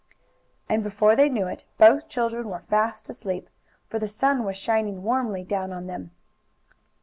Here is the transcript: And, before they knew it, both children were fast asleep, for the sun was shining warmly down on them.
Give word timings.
And, 0.67 0.81
before 0.83 1.15
they 1.15 1.29
knew 1.29 1.45
it, 1.45 1.63
both 1.77 2.07
children 2.09 2.49
were 2.49 2.61
fast 2.67 3.07
asleep, 3.07 3.51
for 3.87 3.99
the 3.99 4.07
sun 4.07 4.43
was 4.43 4.57
shining 4.57 5.03
warmly 5.03 5.43
down 5.43 5.71
on 5.71 5.85
them. 5.85 6.09